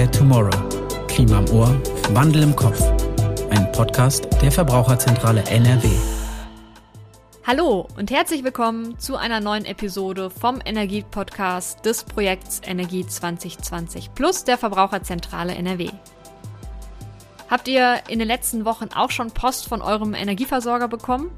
[0.00, 0.68] Care Tomorrow.
[1.08, 1.78] Klima im Ohr,
[2.14, 2.80] Wandel im Kopf.
[3.50, 5.90] Ein Podcast der Verbraucherzentrale NRW.
[7.46, 14.44] Hallo und herzlich willkommen zu einer neuen Episode vom Energie-Podcast des Projekts Energie 2020 plus
[14.44, 15.90] der Verbraucherzentrale NRW.
[17.50, 21.30] Habt ihr in den letzten Wochen auch schon Post von eurem Energieversorger bekommen?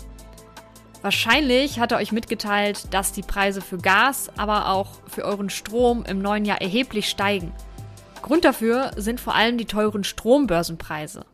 [1.01, 6.05] Wahrscheinlich hat er euch mitgeteilt, dass die Preise für Gas, aber auch für euren Strom
[6.05, 7.53] im neuen Jahr erheblich steigen.
[8.22, 11.26] Grund dafür sind vor allem die teuren Strombörsenpreise.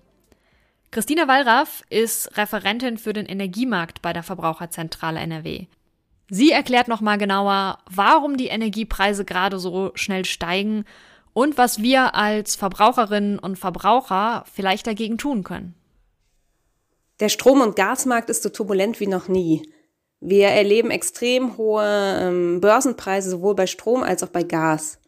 [0.91, 5.67] Christina Wallraff ist Referentin für den Energiemarkt bei der Verbraucherzentrale NRW.
[6.31, 10.85] Sie erklärt nochmal genauer, warum die Energiepreise gerade so schnell steigen
[11.33, 15.75] und was wir als Verbraucherinnen und Verbraucher vielleicht dagegen tun können.
[17.21, 19.63] Der Strom- und Gasmarkt ist so turbulent wie noch nie.
[20.21, 21.85] Wir erleben extrem hohe
[22.21, 24.99] ähm, Börsenpreise sowohl bei Strom als auch bei Gas.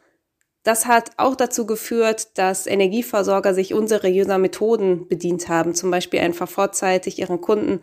[0.63, 6.49] Das hat auch dazu geführt, dass Energieversorger sich unseriöser Methoden bedient haben, zum Beispiel einfach
[6.49, 7.81] vorzeitig ihren Kunden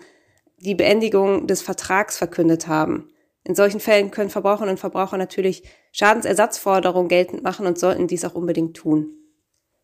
[0.58, 3.10] die Beendigung des Vertrags verkündet haben.
[3.44, 8.36] In solchen Fällen können Verbraucherinnen und Verbraucher natürlich Schadensersatzforderungen geltend machen und sollten dies auch
[8.36, 9.14] unbedingt tun.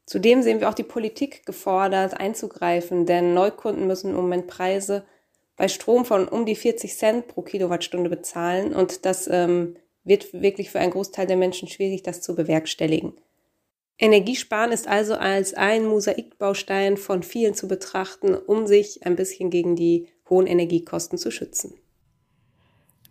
[0.05, 5.05] Zudem sehen wir auch die Politik gefordert, einzugreifen, denn Neukunden müssen im Moment Preise
[5.55, 10.69] bei Strom von um die 40 Cent pro Kilowattstunde bezahlen und das ähm, wird wirklich
[10.69, 13.13] für einen Großteil der Menschen schwierig, das zu bewerkstelligen.
[13.99, 19.75] Energiesparen ist also als ein Mosaikbaustein von vielen zu betrachten, um sich ein bisschen gegen
[19.75, 21.75] die hohen Energiekosten zu schützen.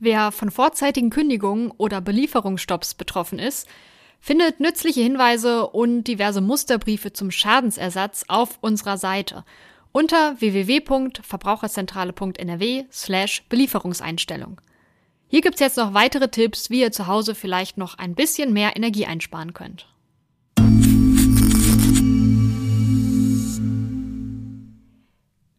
[0.00, 3.68] Wer von vorzeitigen Kündigungen oder Belieferungsstopps betroffen ist,
[4.20, 9.44] findet nützliche Hinweise und diverse Musterbriefe zum Schadensersatz auf unserer Seite
[9.92, 14.60] unter www.verbraucherzentrale.nrw slash Belieferungseinstellung.
[15.32, 18.76] Hier gibt's jetzt noch weitere Tipps, wie ihr zu Hause vielleicht noch ein bisschen mehr
[18.76, 19.88] Energie einsparen könnt.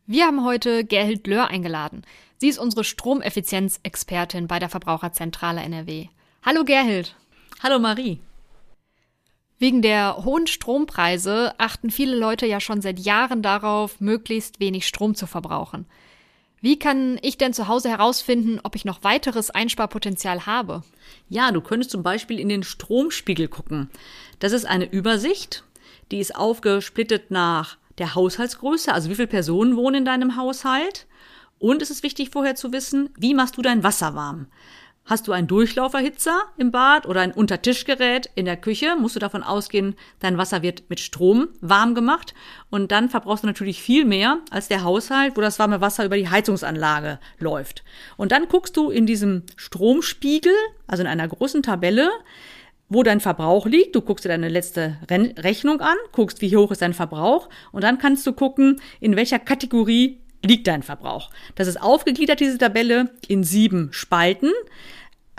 [0.06, 2.04] Wir haben heute Gerhild Löhr eingeladen.
[2.38, 6.06] Sie ist unsere Stromeffizienzexpertin bei der Verbraucherzentrale NRW.
[6.46, 7.16] Hallo Gerhild.
[7.64, 8.20] Hallo Marie.
[9.58, 15.16] Wegen der hohen Strompreise achten viele Leute ja schon seit Jahren darauf, möglichst wenig Strom
[15.16, 15.88] zu verbrauchen.
[16.64, 20.82] Wie kann ich denn zu Hause herausfinden, ob ich noch weiteres Einsparpotenzial habe?
[21.28, 23.90] Ja, du könntest zum Beispiel in den Stromspiegel gucken.
[24.40, 25.66] Das ist eine Übersicht,
[26.10, 31.06] die ist aufgesplittet nach der Haushaltsgröße, also wie viele Personen wohnen in deinem Haushalt.
[31.60, 34.48] Und es ist wichtig vorher zu wissen, wie machst du dein Wasser warm?
[35.06, 39.44] Hast du einen Durchlauferhitzer im Bad oder ein Untertischgerät in der Küche, musst du davon
[39.44, 42.34] ausgehen, dein Wasser wird mit Strom warm gemacht
[42.70, 46.16] und dann verbrauchst du natürlich viel mehr als der Haushalt, wo das warme Wasser über
[46.16, 47.84] die Heizungsanlage läuft.
[48.16, 50.54] Und dann guckst du in diesem Stromspiegel,
[50.88, 52.10] also in einer großen Tabelle,
[52.88, 53.96] wo dein Verbrauch liegt.
[53.96, 57.98] Du guckst dir deine letzte Rechnung an, guckst, wie hoch ist dein Verbrauch und dann
[57.98, 61.30] kannst du gucken, in welcher Kategorie liegt dein Verbrauch.
[61.56, 64.52] Das ist aufgegliedert, diese Tabelle, in sieben Spalten.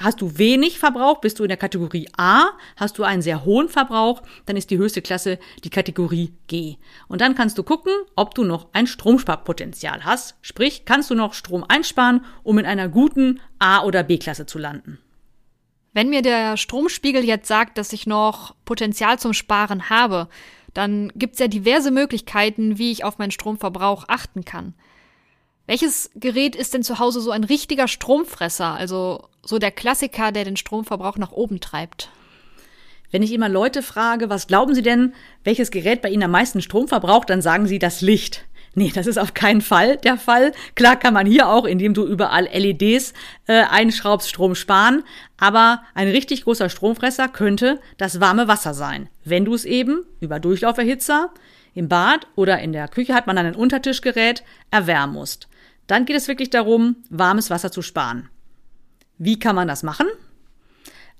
[0.00, 2.50] Hast du wenig Verbrauch, bist du in der Kategorie A.
[2.76, 6.76] Hast du einen sehr hohen Verbrauch, dann ist die höchste Klasse die Kategorie G.
[7.06, 10.34] Und dann kannst du gucken, ob du noch ein Stromsparpotenzial hast.
[10.42, 14.98] Sprich, kannst du noch Strom einsparen, um in einer guten A- oder B-Klasse zu landen.
[15.92, 20.28] Wenn mir der Stromspiegel jetzt sagt, dass ich noch Potenzial zum Sparen habe,
[20.74, 24.74] dann gibt's ja diverse Möglichkeiten, wie ich auf meinen Stromverbrauch achten kann.
[25.66, 30.44] Welches Gerät ist denn zu Hause so ein richtiger Stromfresser, also so der Klassiker, der
[30.44, 32.10] den Stromverbrauch nach oben treibt?
[33.10, 36.60] Wenn ich immer Leute frage, was glauben Sie denn, welches Gerät bei Ihnen am meisten
[36.60, 38.44] Strom verbraucht, dann sagen sie das Licht.
[38.74, 40.52] Nee, das ist auf keinen Fall der Fall.
[40.74, 43.14] Klar kann man hier auch, indem du überall LEDs
[43.46, 45.04] äh, einschraubst, Strom sparen.
[45.38, 49.08] Aber ein richtig großer Stromfresser könnte das warme Wasser sein.
[49.24, 51.32] Wenn du es eben über Durchlauferhitzer
[51.74, 54.42] im Bad oder in der Küche hat man dann ein Untertischgerät
[54.72, 55.48] erwärmen musst.
[55.86, 58.28] Dann geht es wirklich darum, warmes Wasser zu sparen.
[59.18, 60.06] Wie kann man das machen?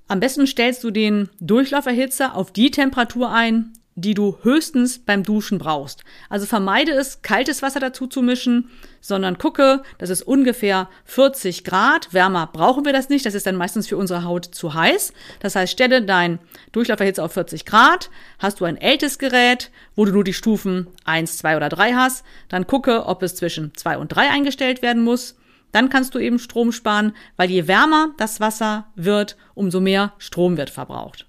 [0.07, 5.57] Am besten stellst du den Durchlauferhitzer auf die Temperatur ein, die du höchstens beim Duschen
[5.57, 6.03] brauchst.
[6.29, 8.69] Also vermeide es, kaltes Wasser dazu zu mischen,
[8.99, 12.13] sondern gucke, das ist ungefähr 40 Grad.
[12.13, 15.13] Wärmer brauchen wir das nicht, das ist dann meistens für unsere Haut zu heiß.
[15.39, 16.39] Das heißt, stelle dein
[16.73, 18.09] Durchlauferhitzer auf 40 Grad.
[18.37, 22.25] Hast du ein ältes Gerät, wo du nur die Stufen 1, 2 oder 3 hast,
[22.49, 25.35] dann gucke, ob es zwischen 2 und 3 eingestellt werden muss.
[25.71, 30.57] Dann kannst du eben Strom sparen, weil je wärmer das Wasser wird, umso mehr Strom
[30.57, 31.25] wird verbraucht.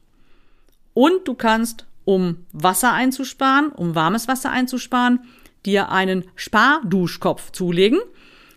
[0.95, 5.21] Und du kannst um Wasser einzusparen, um warmes Wasser einzusparen,
[5.67, 7.99] dir einen Sparduschkopf zulegen.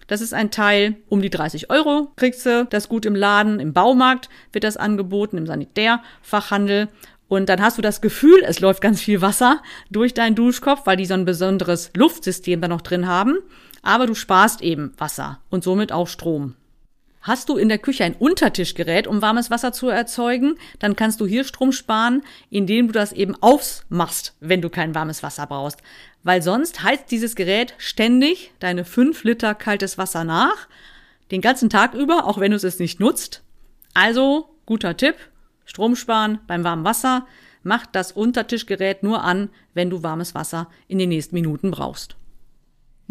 [0.08, 2.12] Das ist ein Teil um die 30 Euro.
[2.16, 6.88] Kriegst du das gut im Laden, im Baumarkt wird das angeboten, im Sanitärfachhandel.
[7.28, 9.62] Und dann hast du das Gefühl, es läuft ganz viel Wasser
[9.92, 13.38] durch deinen Duschkopf, weil die so ein besonderes Luftsystem da noch drin haben.
[13.82, 16.56] Aber du sparst eben Wasser und somit auch Strom.
[17.22, 21.28] Hast du in der Küche ein Untertischgerät, um warmes Wasser zu erzeugen, dann kannst du
[21.28, 25.82] hier Strom sparen, indem du das eben aufmachst, wenn du kein warmes Wasser brauchst.
[26.24, 30.68] Weil sonst heizt dieses Gerät ständig deine fünf Liter kaltes Wasser nach,
[31.32, 33.44] den ganzen Tag über, auch wenn du es nicht nutzt.
[33.94, 35.16] Also, guter Tipp,
[35.66, 37.28] Strom sparen beim warmen Wasser.
[37.64, 42.16] Mach das Untertischgerät nur an, wenn du warmes Wasser in den nächsten Minuten brauchst.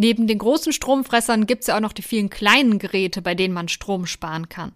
[0.01, 3.53] Neben den großen Stromfressern gibt es ja auch noch die vielen kleinen Geräte, bei denen
[3.53, 4.71] man Strom sparen kann.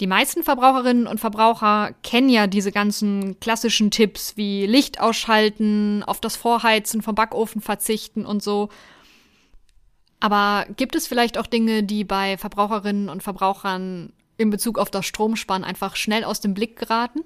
[0.00, 6.20] Die meisten Verbraucherinnen und Verbraucher kennen ja diese ganzen klassischen Tipps wie Licht ausschalten, auf
[6.20, 8.68] das Vorheizen vom Backofen verzichten und so.
[10.20, 15.06] Aber gibt es vielleicht auch Dinge, die bei Verbraucherinnen und Verbrauchern in Bezug auf das
[15.06, 17.20] Stromsparen einfach schnell aus dem Blick geraten?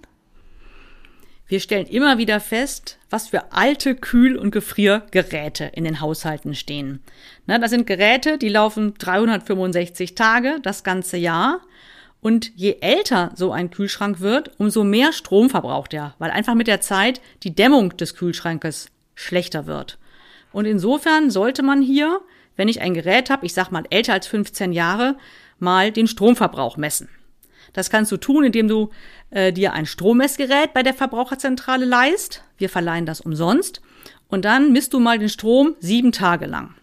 [1.50, 7.02] Wir stellen immer wieder fest, was für alte Kühl- und Gefriergeräte in den Haushalten stehen.
[7.46, 11.62] Na, das sind Geräte, die laufen 365 Tage das ganze Jahr.
[12.20, 16.66] Und je älter so ein Kühlschrank wird, umso mehr Strom verbraucht er, weil einfach mit
[16.66, 19.98] der Zeit die Dämmung des Kühlschrankes schlechter wird.
[20.52, 22.20] Und insofern sollte man hier,
[22.56, 25.16] wenn ich ein Gerät habe, ich sag mal älter als 15 Jahre,
[25.58, 27.08] mal den Stromverbrauch messen.
[27.72, 28.90] Das kannst du tun, indem du
[29.30, 32.42] äh, dir ein Strommessgerät bei der Verbraucherzentrale leist.
[32.56, 33.80] Wir verleihen das umsonst.
[34.28, 36.74] Und dann misst du mal den Strom sieben Tage lang.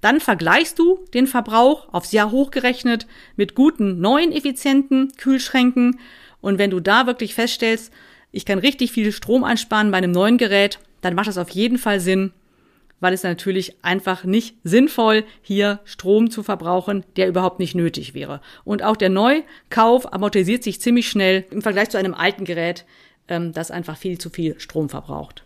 [0.00, 3.06] Dann vergleichst du den Verbrauch aufs Jahr hochgerechnet
[3.36, 5.98] mit guten neuen effizienten Kühlschränken.
[6.40, 7.92] Und wenn du da wirklich feststellst,
[8.32, 11.78] ich kann richtig viel Strom einsparen bei einem neuen Gerät, dann macht das auf jeden
[11.78, 12.32] Fall Sinn,
[13.00, 18.40] weil es natürlich einfach nicht sinnvoll, hier Strom zu verbrauchen, der überhaupt nicht nötig wäre.
[18.64, 22.84] Und auch der Neukauf amortisiert sich ziemlich schnell im Vergleich zu einem alten Gerät,
[23.28, 25.44] ähm, das einfach viel zu viel Strom verbraucht.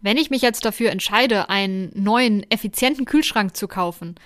[0.00, 4.16] Wenn ich mich jetzt dafür entscheide, einen neuen, effizienten Kühlschrank zu kaufen,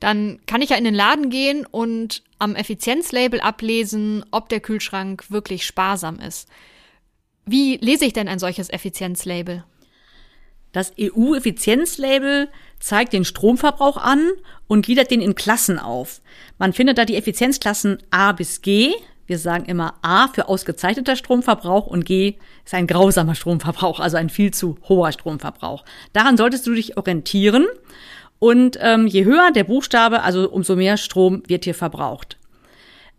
[0.00, 5.30] dann kann ich ja in den Laden gehen und am Effizienzlabel ablesen, ob der Kühlschrank
[5.30, 6.48] wirklich sparsam ist.
[7.46, 9.64] Wie lese ich denn ein solches Effizienzlabel?
[10.74, 12.48] Das EU-Effizienzlabel
[12.80, 14.28] zeigt den Stromverbrauch an
[14.66, 16.20] und gliedert den in Klassen auf.
[16.58, 18.92] Man findet da die Effizienzklassen A bis G.
[19.28, 22.34] Wir sagen immer A für ausgezeichneter Stromverbrauch und G
[22.64, 25.84] ist ein grausamer Stromverbrauch, also ein viel zu hoher Stromverbrauch.
[26.12, 27.66] Daran solltest du dich orientieren.
[28.40, 32.36] Und ähm, je höher der Buchstabe, also umso mehr Strom wird hier verbraucht.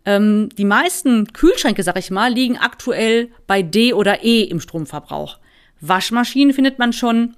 [0.04, 5.38] Ähm, die meisten Kühlschränke, sag ich mal, liegen aktuell bei D oder E im Stromverbrauch.
[5.80, 7.34] Waschmaschinen findet man schon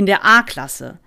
[0.00, 0.98] in der A-Klasse.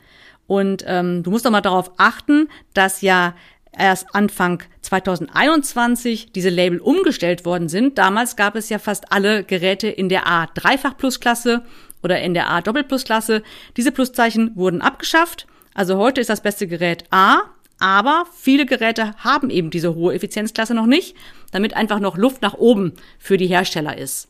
[0.46, 3.34] Und ähm, du musst doch mal darauf achten, dass ja
[3.76, 7.98] erst Anfang 2021 diese Label umgestellt worden sind.
[7.98, 11.64] Damals gab es ja fast alle Geräte in der A Dreifach Plus Klasse
[12.04, 13.42] oder in der A Doppel Plus Klasse.
[13.78, 15.48] Diese Pluszeichen wurden abgeschafft.
[15.74, 17.42] Also heute ist das beste Gerät A,
[17.80, 21.16] aber viele Geräte haben eben diese hohe Effizienzklasse noch nicht,
[21.50, 24.30] damit einfach noch Luft nach oben für die Hersteller ist.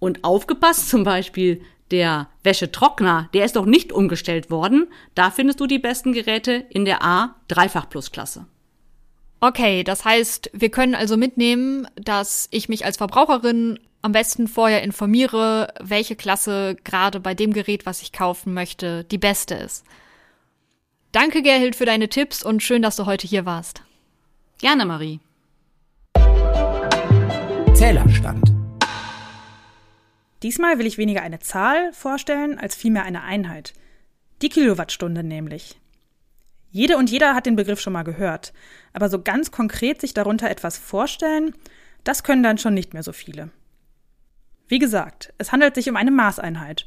[0.00, 4.88] Und aufgepasst, zum Beispiel der Wäschetrockner, der ist noch nicht umgestellt worden.
[5.14, 8.46] Da findest du die besten Geräte in der A Dreifach Plus Klasse.
[9.40, 14.82] Okay, das heißt, wir können also mitnehmen, dass ich mich als Verbraucherin am besten vorher
[14.82, 19.84] informiere, welche Klasse gerade bei dem Gerät, was ich kaufen möchte, die beste ist.
[21.12, 23.82] Danke, Gerhild, für deine Tipps und schön, dass du heute hier warst.
[24.58, 25.20] Gerne, Marie.
[30.42, 33.74] Diesmal will ich weniger eine Zahl vorstellen, als vielmehr eine Einheit.
[34.42, 35.78] Die Kilowattstunde nämlich.
[36.70, 38.52] Jede und jeder hat den Begriff schon mal gehört,
[38.92, 41.54] aber so ganz konkret sich darunter etwas vorstellen,
[42.04, 43.50] das können dann schon nicht mehr so viele.
[44.68, 46.86] Wie gesagt, es handelt sich um eine Maßeinheit.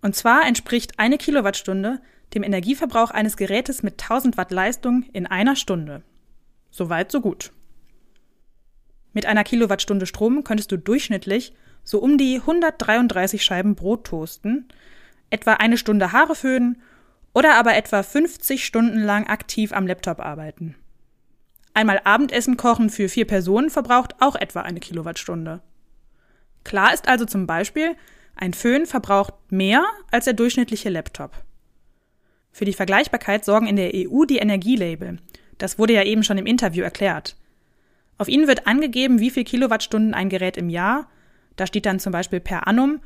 [0.00, 2.00] Und zwar entspricht eine Kilowattstunde
[2.34, 6.02] dem Energieverbrauch eines Gerätes mit 1000 Watt Leistung in einer Stunde.
[6.70, 7.52] Soweit, so gut.
[9.12, 11.54] Mit einer Kilowattstunde Strom könntest du durchschnittlich
[11.88, 14.68] so um die 133 Scheiben Brot toasten,
[15.30, 16.82] etwa eine Stunde Haare föhnen
[17.32, 20.74] oder aber etwa 50 Stunden lang aktiv am Laptop arbeiten.
[21.72, 25.62] Einmal Abendessen kochen für vier Personen verbraucht auch etwa eine Kilowattstunde.
[26.62, 27.96] Klar ist also zum Beispiel,
[28.36, 31.42] ein Föhn verbraucht mehr als der durchschnittliche Laptop.
[32.52, 35.20] Für die Vergleichbarkeit sorgen in der EU die Energielabel.
[35.56, 37.34] Das wurde ja eben schon im Interview erklärt.
[38.18, 41.08] Auf ihnen wird angegeben, wie viel Kilowattstunden ein Gerät im Jahr
[41.60, 43.00] da steht dann zum Beispiel per annum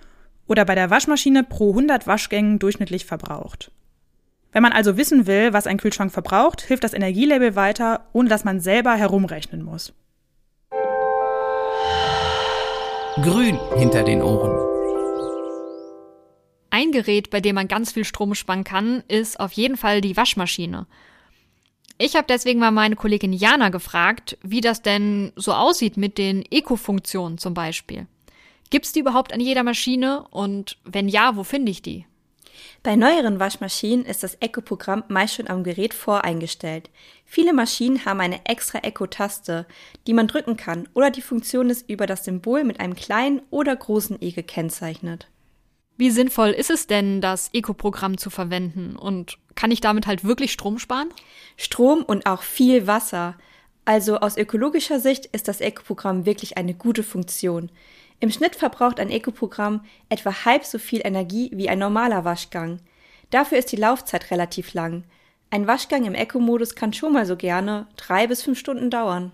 [0.46, 3.70] oder bei der Waschmaschine pro 100 Waschgängen durchschnittlich verbraucht.
[4.52, 8.44] Wenn man also wissen will, was ein Kühlschrank verbraucht, hilft das Energielabel weiter, ohne dass
[8.44, 9.94] man selber herumrechnen muss.
[13.22, 14.72] Grün hinter den Ohren.
[16.70, 20.16] ein Gerät, bei dem man ganz viel Strom sparen kann, ist auf jeden Fall die
[20.16, 20.86] Waschmaschine.
[21.98, 26.42] Ich habe deswegen mal meine Kollegin Jana gefragt, wie das denn so aussieht mit den
[26.50, 28.06] Eco-Funktionen zum Beispiel.
[28.72, 32.06] Gibt es die überhaupt an jeder Maschine und wenn ja, wo finde ich die?
[32.82, 36.88] Bei neueren Waschmaschinen ist das Eco-Programm meist schon am Gerät voreingestellt.
[37.26, 39.66] Viele Maschinen haben eine extra Eco-Taste,
[40.06, 43.76] die man drücken kann, oder die Funktion ist über das Symbol mit einem kleinen oder
[43.76, 45.28] großen E gekennzeichnet.
[45.98, 48.96] Wie sinnvoll ist es denn, das Eco-Programm zu verwenden?
[48.96, 51.10] Und kann ich damit halt wirklich Strom sparen?
[51.58, 53.36] Strom und auch viel Wasser.
[53.84, 57.70] Also aus ökologischer Sicht ist das Eco-Programm wirklich eine gute Funktion.
[58.22, 62.78] Im Schnitt verbraucht ein Eco-Programm etwa halb so viel Energie wie ein normaler Waschgang.
[63.30, 65.02] Dafür ist die Laufzeit relativ lang.
[65.50, 69.32] Ein Waschgang im Eco-Modus kann schon mal so gerne drei bis fünf Stunden dauern.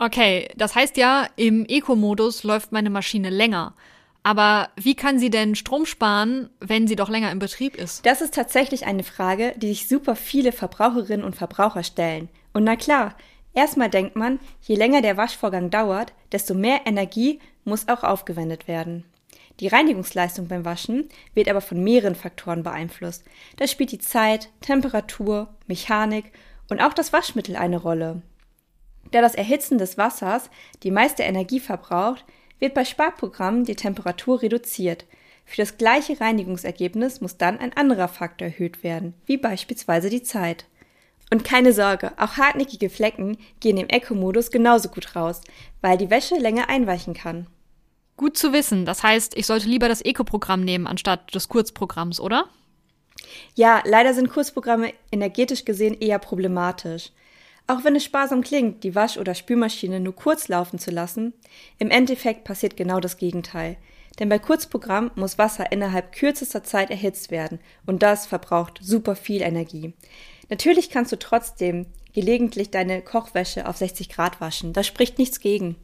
[0.00, 3.72] Okay, das heißt ja, im Eco-Modus läuft meine Maschine länger.
[4.24, 8.04] Aber wie kann sie denn Strom sparen, wenn sie doch länger im Betrieb ist?
[8.04, 12.28] Das ist tatsächlich eine Frage, die sich super viele Verbraucherinnen und Verbraucher stellen.
[12.52, 13.14] Und na klar,
[13.54, 19.04] erstmal denkt man, je länger der Waschvorgang dauert, desto mehr Energie muss auch aufgewendet werden.
[19.60, 23.24] Die Reinigungsleistung beim Waschen wird aber von mehreren Faktoren beeinflusst.
[23.56, 26.32] Da spielt die Zeit, Temperatur, Mechanik
[26.68, 28.22] und auch das Waschmittel eine Rolle.
[29.10, 30.50] Da das Erhitzen des Wassers
[30.82, 32.24] die meiste Energie verbraucht,
[32.58, 35.04] wird bei Sparprogrammen die Temperatur reduziert.
[35.44, 40.66] Für das gleiche Reinigungsergebnis muss dann ein anderer Faktor erhöht werden, wie beispielsweise die Zeit.
[41.32, 45.40] Und keine Sorge, auch hartnäckige Flecken gehen im Eco-Modus genauso gut raus,
[45.80, 47.46] weil die Wäsche länger einweichen kann.
[48.18, 48.84] Gut zu wissen.
[48.84, 52.50] Das heißt, ich sollte lieber das Eco-Programm nehmen anstatt des Kurzprogramms, oder?
[53.54, 57.12] Ja, leider sind Kurzprogramme energetisch gesehen eher problematisch.
[57.66, 61.32] Auch wenn es sparsam klingt, die Wasch- oder Spülmaschine nur kurz laufen zu lassen,
[61.78, 63.78] im Endeffekt passiert genau das Gegenteil.
[64.18, 69.40] Denn bei Kurzprogramm muss Wasser innerhalb kürzester Zeit erhitzt werden und das verbraucht super viel
[69.40, 69.94] Energie.
[70.48, 74.72] Natürlich kannst du trotzdem gelegentlich deine Kochwäsche auf 60 Grad waschen.
[74.72, 75.76] Da spricht nichts gegen.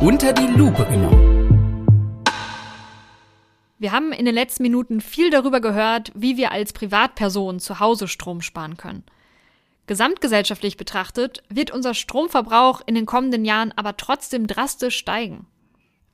[0.00, 1.32] Unter die Lupe genommen.
[3.78, 8.06] Wir haben in den letzten Minuten viel darüber gehört, wie wir als Privatperson zu Hause
[8.06, 9.04] Strom sparen können.
[9.86, 15.46] Gesamtgesellschaftlich betrachtet wird unser Stromverbrauch in den kommenden Jahren aber trotzdem drastisch steigen.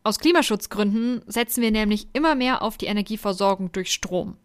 [0.03, 4.39] Aus Klimaschutzgründen setzen wir nämlich immer mehr auf die Energieversorgung durch Strom.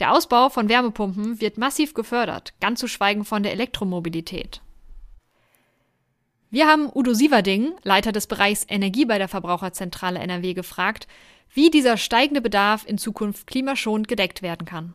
[0.00, 4.60] Der Ausbau von Wärmepumpen wird massiv gefördert, ganz zu schweigen von der Elektromobilität.
[6.50, 11.06] Wir haben Udo Sieverding, Leiter des Bereichs Energie bei der Verbraucherzentrale NRW, gefragt,
[11.52, 14.94] wie dieser steigende Bedarf in Zukunft klimaschonend gedeckt werden kann.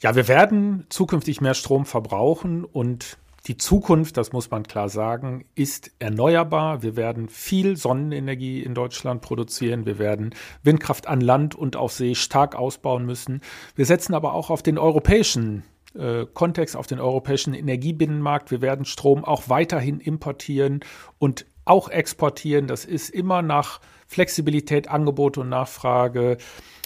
[0.00, 3.18] Ja, wir werden zukünftig mehr Strom verbrauchen und
[3.48, 6.82] die Zukunft, das muss man klar sagen, ist erneuerbar.
[6.82, 9.84] Wir werden viel Sonnenenergie in Deutschland produzieren.
[9.84, 13.40] Wir werden Windkraft an Land und auf See stark ausbauen müssen.
[13.74, 18.52] Wir setzen aber auch auf den europäischen äh, Kontext, auf den europäischen Energiebinnenmarkt.
[18.52, 20.80] Wir werden Strom auch weiterhin importieren
[21.18, 22.68] und auch exportieren.
[22.68, 26.38] Das ist immer nach Flexibilität, Angebot und Nachfrage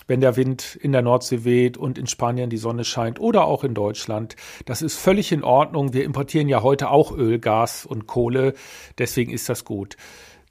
[0.07, 3.65] wenn der Wind in der Nordsee weht und in Spanien die Sonne scheint oder auch
[3.65, 4.37] in Deutschland.
[4.65, 5.93] Das ist völlig in Ordnung.
[5.93, 8.55] Wir importieren ja heute auch Öl, Gas und Kohle.
[8.99, 9.97] Deswegen ist das gut.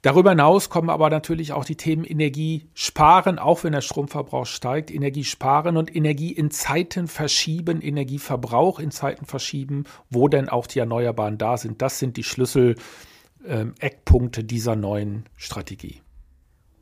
[0.06, 4.92] Darüber hinaus kommen aber natürlich auch die Themen Energie sparen, auch wenn der Stromverbrauch steigt,
[4.92, 10.78] Energie sparen und Energie in Zeiten verschieben, Energieverbrauch in Zeiten verschieben, wo denn auch die
[10.78, 11.82] Erneuerbaren da sind.
[11.82, 16.02] Das sind die Schlüssel-Eckpunkte ähm, dieser neuen Strategie.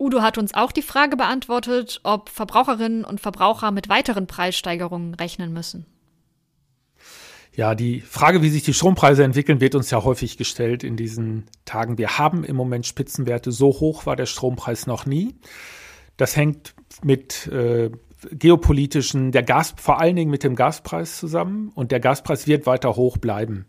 [0.04, 5.54] Udo hat uns auch die Frage beantwortet, ob Verbraucherinnen und Verbraucher mit weiteren Preissteigerungen rechnen
[5.54, 5.86] müssen.
[7.56, 11.44] Ja, die Frage, wie sich die Strompreise entwickeln, wird uns ja häufig gestellt in diesen
[11.64, 11.96] Tagen.
[11.96, 13.50] Wir haben im Moment Spitzenwerte.
[13.50, 15.36] So hoch war der Strompreis noch nie.
[16.18, 17.90] Das hängt mit äh,
[18.30, 21.70] geopolitischen, der Gas, vor allen Dingen mit dem Gaspreis zusammen.
[21.74, 23.64] Und der Gaspreis wird weiter hoch bleiben.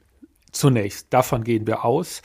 [0.52, 1.14] Zunächst.
[1.14, 2.22] Davon gehen wir aus.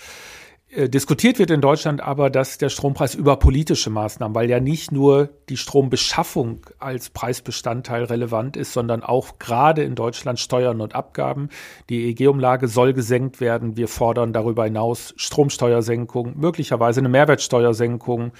[0.72, 4.92] Äh, diskutiert wird in Deutschland aber, dass der Strompreis über politische Maßnahmen, weil ja nicht
[4.92, 11.48] nur die Strombeschaffung als Preisbestandteil relevant ist, sondern auch gerade in Deutschland Steuern und Abgaben.
[11.88, 13.76] Die EEG-Umlage soll gesenkt werden.
[13.76, 18.30] Wir fordern darüber hinaus Stromsteuersenkung, möglicherweise eine Mehrwertsteuersenkung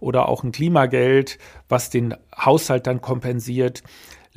[0.00, 3.82] oder auch ein Klimageld, was den Haushalt dann kompensiert.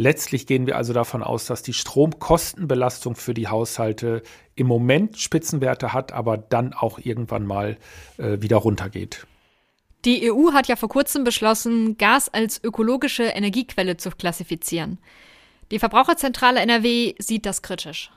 [0.02, 4.24] Letztlich gehen wir also davon aus, dass die Stromkostenbelastung für die Haushalte
[4.56, 7.78] im Moment Spitzenwerte hat, aber dann auch irgendwann mal
[8.18, 9.28] äh, wieder runtergeht.
[10.06, 15.00] Die EU hat ja vor kurzem beschlossen, Gas als ökologische Energiequelle zu klassifizieren.
[15.70, 18.10] Die Verbraucherzentrale NRW sieht das kritisch.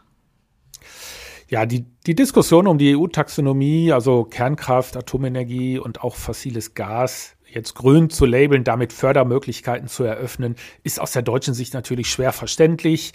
[1.49, 7.75] Ja, die, die Diskussion um die EU-Taxonomie, also Kernkraft, Atomenergie und auch fossiles Gas, jetzt
[7.75, 13.13] grün zu labeln, damit Fördermöglichkeiten zu eröffnen, ist aus der deutschen Sicht natürlich schwer verständlich.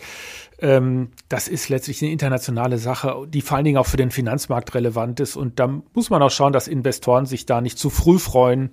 [0.60, 4.74] Ähm, das ist letztlich eine internationale Sache, die vor allen Dingen auch für den Finanzmarkt
[4.75, 5.36] relevant ist.
[5.36, 8.72] Und da muss man auch schauen, dass Investoren sich da nicht zu früh freuen,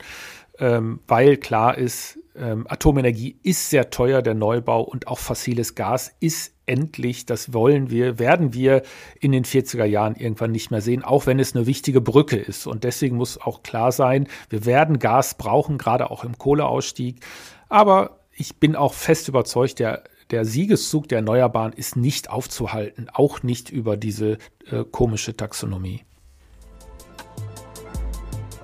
[0.58, 6.14] ähm, weil klar ist, ähm, Atomenergie ist sehr teuer, der Neubau und auch fossiles Gas
[6.20, 8.82] ist endlich, das wollen wir, werden wir
[9.20, 12.66] in den 40er Jahren irgendwann nicht mehr sehen, auch wenn es eine wichtige Brücke ist.
[12.66, 17.20] Und deswegen muss auch klar sein, wir werden Gas brauchen, gerade auch im Kohleausstieg.
[17.68, 23.42] Aber ich bin auch fest überzeugt, der, der Siegeszug der Erneuerbaren ist nicht aufzuhalten, auch
[23.42, 24.38] nicht über diese
[24.70, 26.02] äh, komische Taxonomie.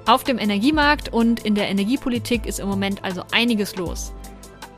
[0.06, 4.12] Auf dem Energiemarkt und in der Energiepolitik ist im Moment also einiges los.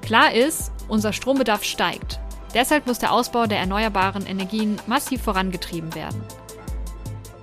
[0.02, 2.21] Klar ist, unser Strombedarf steigt.
[2.54, 6.23] Deshalb muss der Ausbau der erneuerbaren Energien massiv vorangetrieben werden.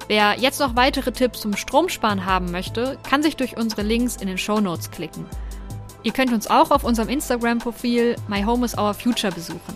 [0.08, 4.28] Wer jetzt noch weitere Tipps zum Stromsparen haben möchte, kann sich durch unsere Links in
[4.28, 5.26] den Show Notes klicken.
[6.02, 9.76] Ihr könnt uns auch auf unserem Instagram-Profil My Home is Our Future besuchen.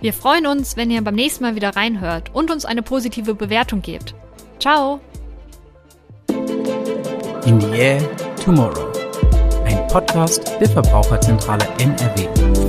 [0.00, 3.82] Wir freuen uns, wenn ihr beim nächsten Mal wieder reinhört und uns eine positive Bewertung
[3.82, 4.14] gebt.
[4.60, 5.00] Ciao!
[7.44, 8.00] In the Air
[8.44, 8.92] Tomorrow.
[9.64, 12.67] Ein Podcast der Verbraucherzentrale NRW.